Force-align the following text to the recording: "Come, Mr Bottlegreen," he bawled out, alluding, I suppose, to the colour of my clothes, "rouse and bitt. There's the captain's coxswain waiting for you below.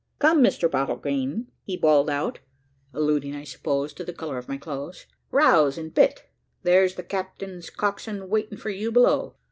"Come, 0.17 0.43
Mr 0.43 0.67
Bottlegreen," 0.67 1.51
he 1.61 1.77
bawled 1.77 2.09
out, 2.09 2.39
alluding, 2.91 3.35
I 3.35 3.43
suppose, 3.43 3.93
to 3.93 4.03
the 4.03 4.13
colour 4.15 4.39
of 4.39 4.49
my 4.49 4.57
clothes, 4.57 5.05
"rouse 5.29 5.77
and 5.77 5.93
bitt. 5.93 6.27
There's 6.63 6.95
the 6.95 7.03
captain's 7.03 7.69
coxswain 7.69 8.27
waiting 8.27 8.57
for 8.57 8.71
you 8.71 8.91
below. 8.91 9.35